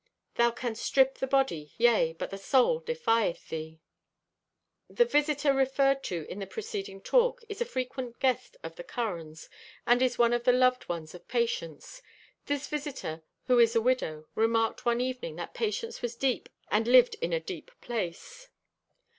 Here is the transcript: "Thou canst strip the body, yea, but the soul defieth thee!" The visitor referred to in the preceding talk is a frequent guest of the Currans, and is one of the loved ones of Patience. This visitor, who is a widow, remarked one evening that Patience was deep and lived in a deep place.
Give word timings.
"Thou 0.33 0.49
canst 0.49 0.81
strip 0.83 1.19
the 1.19 1.27
body, 1.27 1.73
yea, 1.77 2.13
but 2.13 2.31
the 2.31 2.37
soul 2.39 2.79
defieth 2.81 3.49
thee!" 3.49 3.81
The 4.89 5.05
visitor 5.05 5.53
referred 5.53 6.01
to 6.05 6.25
in 6.27 6.39
the 6.39 6.47
preceding 6.47 7.01
talk 7.01 7.41
is 7.47 7.61
a 7.61 7.65
frequent 7.65 8.17
guest 8.19 8.57
of 8.63 8.77
the 8.77 8.83
Currans, 8.83 9.47
and 9.85 10.01
is 10.01 10.17
one 10.17 10.33
of 10.33 10.43
the 10.43 10.53
loved 10.53 10.89
ones 10.89 11.13
of 11.13 11.27
Patience. 11.27 12.01
This 12.47 12.65
visitor, 12.67 13.21
who 13.45 13.59
is 13.59 13.75
a 13.75 13.79
widow, 13.81 14.25
remarked 14.33 14.85
one 14.87 15.01
evening 15.01 15.35
that 15.35 15.53
Patience 15.53 16.01
was 16.01 16.15
deep 16.15 16.49
and 16.71 16.87
lived 16.87 17.13
in 17.21 17.31
a 17.31 17.39
deep 17.39 17.69
place. 17.79 18.49